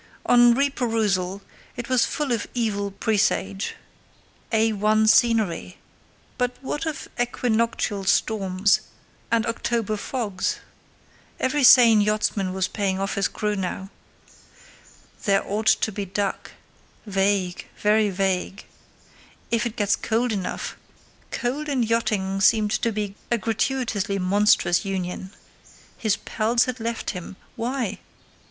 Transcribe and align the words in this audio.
On 0.25 0.55
reperusal, 0.55 1.41
it 1.77 1.87
was 1.87 2.07
full 2.07 2.31
of 2.31 2.47
evil 2.55 2.89
presage—"A1 2.89 5.07
scenery"—but 5.07 6.57
what 6.61 6.87
of 6.87 7.07
equinoctial 7.19 8.03
storms 8.05 8.81
and 9.29 9.45
October 9.45 9.95
fogs? 9.97 10.57
Every 11.39 11.63
sane 11.63 12.01
yachtsman 12.01 12.51
was 12.51 12.67
paying 12.67 12.97
off 12.99 13.13
his 13.13 13.27
crew 13.27 13.55
now. 13.55 13.91
"There 15.25 15.43
ought 15.45 15.67
to 15.67 15.91
be 15.91 16.05
duck"—vague, 16.05 17.67
very 17.77 18.09
vague. 18.09 18.65
"If 19.51 19.67
it 19.67 19.75
gets 19.75 19.95
cold 19.95 20.31
enough"—cold 20.31 21.69
and 21.69 21.87
yachting 21.87 22.41
seemed 22.41 22.71
to 22.71 22.91
be 22.91 23.13
a 23.29 23.37
gratuitously 23.37 24.17
monstrous 24.17 24.83
union. 24.83 25.29
His 25.95 26.17
pals 26.17 26.63
had 26.65 26.79
left 26.79 27.11
him; 27.11 27.35
why? 27.55 27.99